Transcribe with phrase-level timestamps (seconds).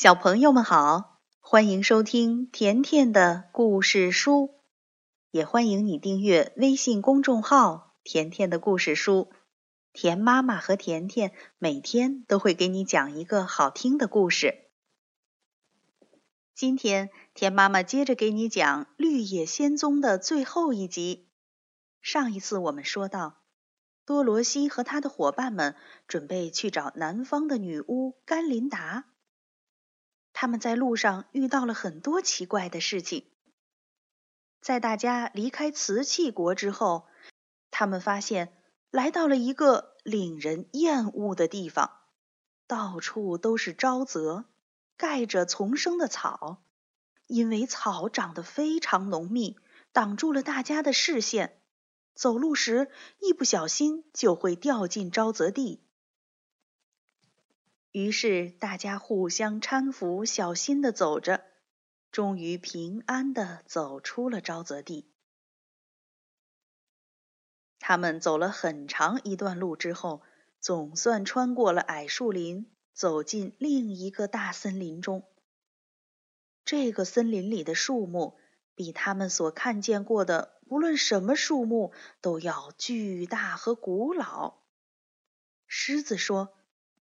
[0.00, 4.54] 小朋友们好，欢迎收听甜甜的故事书，
[5.32, 9.32] 也欢迎你订阅微信公众号“甜甜的故事书”。
[9.92, 14.68] 甜妈妈和甜甜每天都会给你讲一个好听的故事。
[16.54, 21.28] 今天，甜妈妈接着给你讲《绿野仙踪》的最后一集。
[22.00, 23.38] 上一次我们说到，
[24.06, 25.74] 多罗西和他的伙伴们
[26.06, 29.06] 准备去找南方的女巫甘琳达。
[30.40, 33.24] 他们在路上遇到了很多奇怪的事情。
[34.60, 37.08] 在大家离开瓷器国之后，
[37.72, 38.52] 他们发现
[38.92, 41.90] 来到了一个令人厌恶的地方，
[42.68, 44.44] 到处都是沼泽，
[44.96, 46.62] 盖着丛生的草。
[47.26, 49.56] 因为草长得非常浓密，
[49.90, 51.60] 挡住了大家的视线，
[52.14, 55.82] 走路时一不小心就会掉进沼泽地。
[57.90, 61.42] 于是大家互相搀扶，小心的走着，
[62.12, 65.10] 终于平安的走出了沼泽地。
[67.78, 70.22] 他们走了很长一段路之后，
[70.60, 75.26] 总算穿过了矮树林，走进另一个大森林中。
[76.66, 78.38] 这个森林里的树木
[78.74, 84.58] 比他们所看见过的无论什么树木都要巨大和古老。
[85.66, 86.54] 狮子说。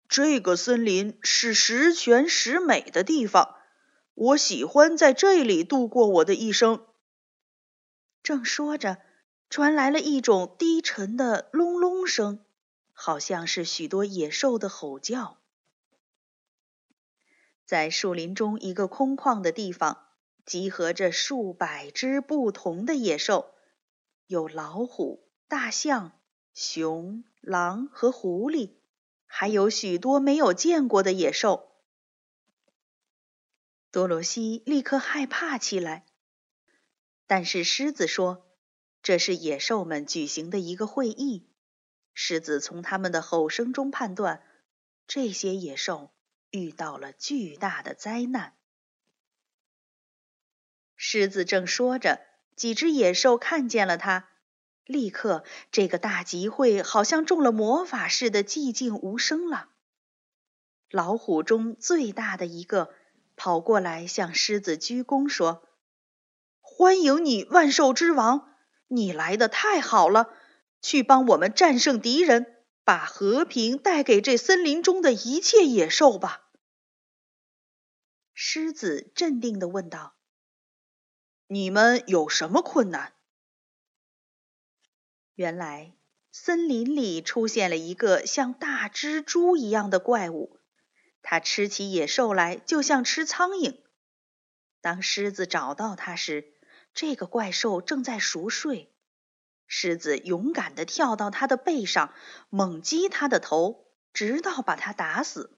[0.10, 3.56] 这个森林是十全十美的地方，
[4.16, 6.84] 我喜欢在这里度过我的一生。
[8.24, 8.98] 正说着，
[9.52, 12.44] 传来了一种低沉的隆隆声，
[12.92, 15.38] 好像是许多野兽的吼叫。
[17.64, 20.08] 在树林中一个空旷的地方，
[20.44, 23.54] 集合着数百只不同的野兽，
[24.26, 26.14] 有老虎、大象、
[26.56, 28.79] 熊、狼和狐狸。
[29.32, 31.72] 还有许多没有见过的野兽，
[33.92, 36.04] 多罗西立刻害怕起来。
[37.28, 38.48] 但是狮子说
[39.04, 41.48] ：“这是野兽们举行的一个会议。”
[42.16, 44.44] 狮子从他们的吼声中判断，
[45.08, 46.12] 这些野兽
[46.50, 48.58] 遇到了巨大的灾难。
[50.96, 52.20] 狮子正说着，
[52.56, 54.29] 几只野兽看见了他。
[54.90, 59.70] 立刻，这个大集会好像中了魔法似的寂静无声了。
[60.90, 62.92] 老虎中最大的一个
[63.36, 65.62] 跑过来向狮子鞠躬说
[66.60, 68.50] ：“欢迎你，万兽之王！
[68.88, 70.34] 你来的太好了，
[70.82, 76.50] 去帮我们战胜敌人，把和平带给这森林中的一切野兽吧。”
[78.34, 80.16] 狮子镇定地问道
[81.46, 83.14] ：“你们有什么困难？”
[85.40, 85.94] 原来，
[86.34, 90.60] 森林里出现了一个像大蜘蛛一样的怪物，
[91.22, 93.80] 它吃起野兽来就像吃苍蝇。
[94.82, 96.52] 当狮子找到它时，
[96.94, 98.94] 这个怪兽正在熟睡。
[99.66, 102.14] 狮子勇敢地跳到它的背上，
[102.50, 105.58] 猛击它的头，直到把它打死。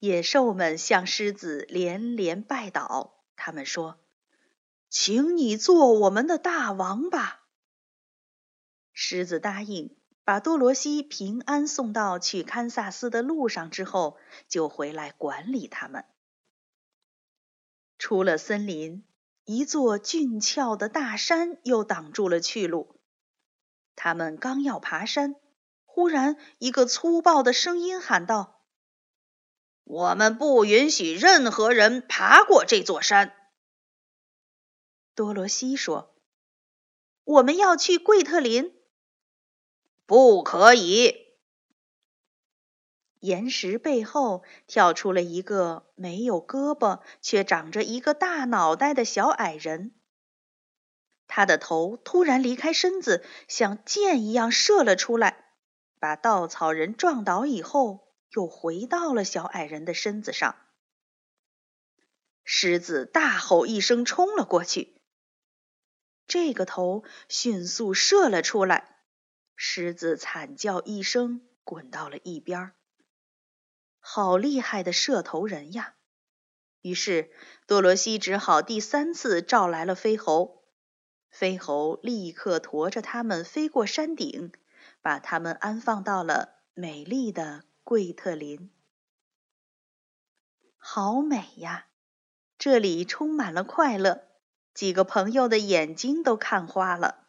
[0.00, 3.98] 野兽们向狮子连连拜倒，他们说
[4.90, 7.36] ：“请你做我们的大王吧。”
[9.00, 16.04] 狮子答应把多罗西平安送到去堪萨斯的路上之后，就回来管理他们。
[17.96, 19.04] 出了森林，
[19.44, 23.00] 一座俊俏的大山又挡住了去路。
[23.94, 25.36] 他们刚要爬山，
[25.84, 28.64] 忽然一个粗暴的声音喊道
[29.84, 33.32] ：“我们不允许任何人爬过这座山。”
[35.14, 36.16] 多罗西说
[37.22, 38.76] ：“我们要去贵特林。”
[40.08, 41.36] 不可以！
[43.20, 49.94] 岩石背后跳出了一个没有胳膊却长着一个大脑袋的小矮人。
[51.26, 55.52] 他的头突然离开身子，像箭一样射了出来，
[56.00, 60.56] 把稻草人撞倒以后，又回到了小矮人的身子上。
[62.44, 65.02] 狮子大吼一声，冲了过去。
[66.26, 68.94] 这个头迅速射了出来。
[69.60, 72.70] 狮子惨叫一声，滚到了一边。
[73.98, 75.96] 好厉害的射头人呀！
[76.80, 77.32] 于是
[77.66, 80.62] 多罗西只好第三次召来了飞猴。
[81.28, 84.52] 飞猴立刻驮着他们飞过山顶，
[85.02, 88.70] 把他们安放到了美丽的贵特林。
[90.76, 91.88] 好美呀！
[92.56, 94.28] 这里充满了快乐，
[94.72, 97.27] 几个朋友的眼睛都看花了。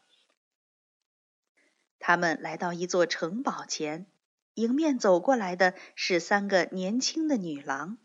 [1.99, 4.07] 他们来到一座城堡前，
[4.53, 7.97] 迎面走过来的是三个年轻的女郎。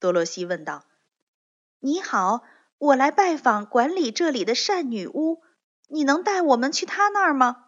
[0.00, 0.86] 多罗西问道。
[1.78, 2.42] “你好，
[2.78, 5.42] 我来拜访管理这里的善女巫，
[5.88, 7.66] 你能带我们去她那儿吗？”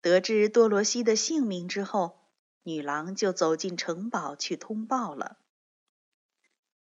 [0.00, 2.30] 得知多罗西的姓名之后，
[2.62, 5.36] 女郎就走进城堡去通报了。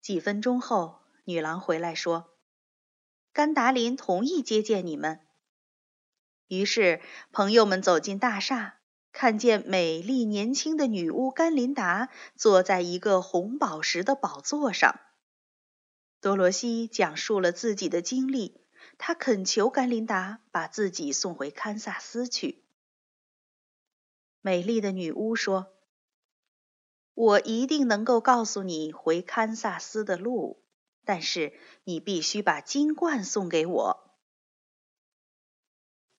[0.01, 2.37] 几分钟后，女郎回来说
[3.33, 5.19] ：“甘达林同意接见你们。”
[6.47, 7.01] 于是，
[7.31, 8.79] 朋友们走进大厦。
[9.11, 14.99] 看见美丽年轻的女巫甘琳达坐在一个红宝石的宝座上，
[16.19, 18.59] 多罗西讲述了自己的经历。
[18.97, 22.63] 他恳求甘琳达把自己送回堪萨斯去。
[24.41, 25.67] 美丽的女巫说
[27.13, 30.63] ：“我一定能够告诉你回堪萨斯的路，
[31.05, 31.53] 但是
[31.83, 34.09] 你必须把金冠送给我。”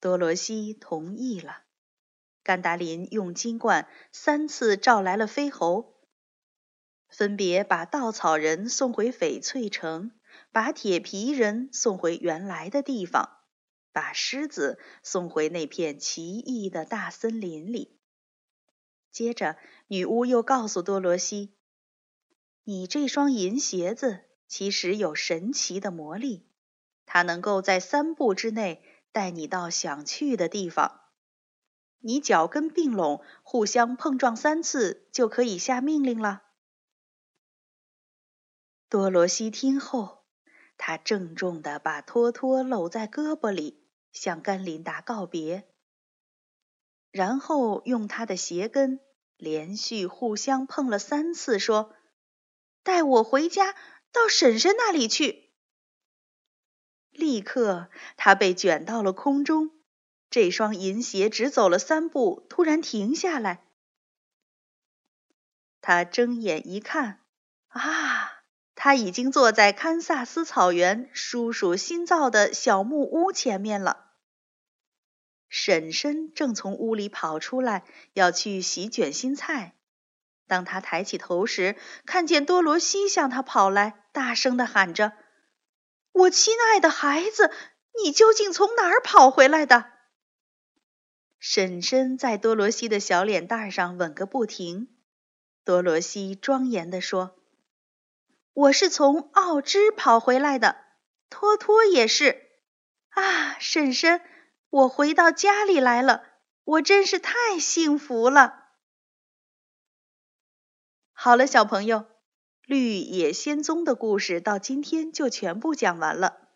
[0.05, 1.63] 多罗西同意了。
[2.43, 5.95] 甘达林用金冠三次召来了飞猴，
[7.09, 10.11] 分别把稻草人送回翡翠城，
[10.53, 13.31] 把铁皮人送回原来的地方，
[13.93, 17.99] 把狮子送回那片奇异的大森林里。
[19.11, 21.55] 接着，女巫又告诉多罗西
[22.65, 26.47] ：“你这双银鞋子其实有神奇的魔力，
[27.07, 28.83] 它能够在三步之内
[29.15, 31.01] 带你到想去的地方。”
[32.07, 36.43] 你脚跟并拢，互相碰撞三次，就可以下命令了。
[38.91, 40.27] 多罗西听后，
[40.77, 45.67] 他郑重地把托托搂在胳膊里，向甘琳达告别，
[47.11, 49.01] 然后用他的鞋跟
[49.39, 51.95] 连续互相碰了三次，说
[52.85, 53.75] ：“带我回家，
[54.13, 55.44] 到婶婶那里去。”
[57.15, 59.71] 立刻，他被卷到了空中。
[60.31, 63.65] 这双银鞋只走了三步，突然停下来。
[65.81, 67.21] 他睁眼一看，
[67.69, 68.43] 啊，
[68.75, 74.13] 他已经坐在堪萨斯草原叔叔新造的小木屋前面了。
[75.49, 79.77] 婶婶正从屋里跑出来，要去洗卷心菜。
[80.49, 85.13] 当他抬起头时，看见多罗西向他跑来，大声的喊着
[86.15, 87.51] ：“我亲爱的孩子，
[88.03, 89.91] 你究竟从哪儿跑回来的？”
[91.41, 94.89] 婶婶在多罗西的小脸蛋上吻个不停。
[95.65, 97.37] 多罗西庄严地说
[98.55, 100.77] ：“我是从奥芝跑回来的，
[101.29, 102.49] 托托也是。
[103.09, 104.23] 啊，婶婶，
[104.71, 106.25] 我回到家里来了，
[106.65, 108.63] 我真是太幸福了。”
[111.13, 111.99] 好了，小朋友，
[112.67, 116.49] 《绿野仙踪》的故事到今天就全部讲完了。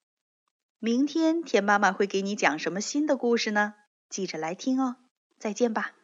[0.78, 3.75] 明天田妈妈会给你讲什么新的故事呢？
[4.08, 4.96] 记着来听哦，
[5.38, 5.97] 再见吧。